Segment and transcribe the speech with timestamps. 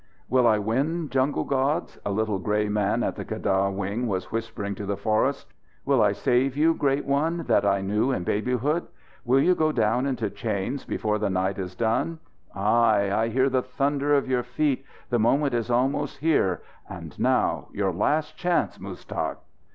[0.29, 4.73] "Will I win, jungle gods?" a little grey man at the keddah wing was whispering
[4.73, 5.53] to the forests.
[5.85, 8.87] "Will I save you, great one that I knew in babyhood?
[9.25, 12.17] Will you go down into chains before the night is done?
[12.55, 13.11] Ai!
[13.15, 14.83] I hear the thunder of your feet!
[15.11, 16.63] The moment is almost here.
[16.89, 19.37] And now your last chance, Muztagh!"